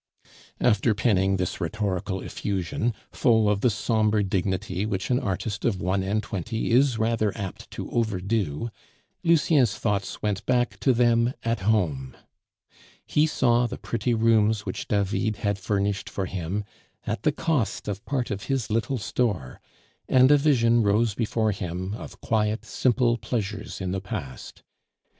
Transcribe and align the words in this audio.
After 0.59 0.95
penning 0.95 1.37
this 1.37 1.61
rhetorical 1.61 2.21
effusion, 2.21 2.95
full 3.11 3.47
of 3.47 3.61
the 3.61 3.69
sombre 3.69 4.23
dignity 4.23 4.83
which 4.83 5.11
an 5.11 5.19
artist 5.19 5.63
of 5.63 5.79
one 5.79 6.01
and 6.01 6.23
twenty 6.23 6.71
is 6.71 6.97
rather 6.97 7.31
apt 7.37 7.69
to 7.69 7.87
overdo, 7.91 8.71
Lucien's 9.23 9.77
thoughts 9.77 10.19
went 10.19 10.43
back 10.47 10.79
to 10.79 10.91
them 10.91 11.35
at 11.43 11.59
home. 11.59 12.17
He 13.05 13.27
saw 13.27 13.67
the 13.67 13.77
pretty 13.77 14.15
rooms 14.15 14.65
which 14.65 14.87
David 14.87 15.35
had 15.35 15.59
furnished 15.59 16.09
for 16.09 16.25
him, 16.25 16.65
at 17.05 17.21
the 17.21 17.31
cost 17.31 17.87
of 17.87 18.03
part 18.03 18.31
of 18.31 18.45
his 18.45 18.71
little 18.71 18.97
store, 18.97 19.61
and 20.09 20.31
a 20.31 20.37
vision 20.37 20.81
rose 20.81 21.13
before 21.13 21.51
him 21.51 21.93
of 21.93 22.21
quiet, 22.21 22.65
simple 22.65 23.17
pleasures 23.19 23.79
in 23.79 23.91
the 23.91 24.01
past. 24.01 24.63